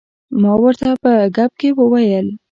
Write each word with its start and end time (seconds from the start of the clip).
ما 0.41 0.51
ورته 0.61 0.89
په 1.03 1.11
ګپ 1.35 1.51
کې 1.59 1.69
وویل. 1.79 2.27